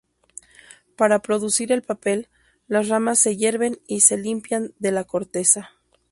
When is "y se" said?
3.85-4.17